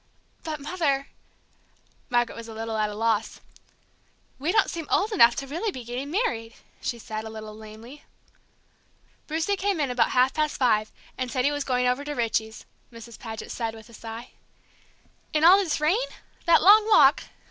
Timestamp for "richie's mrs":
12.15-13.19